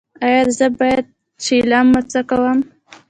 ایا 0.25 0.43
زه 0.57 0.67
باید 0.79 1.05
چلم 1.43 1.87
وڅکوم؟ 1.93 2.59